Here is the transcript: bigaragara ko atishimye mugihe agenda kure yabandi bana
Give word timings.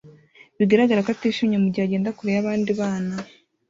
bigaragara 0.57 1.03
ko 1.05 1.09
atishimye 1.15 1.57
mugihe 1.63 1.85
agenda 1.85 2.15
kure 2.17 2.31
yabandi 2.33 2.71
bana 2.79 3.15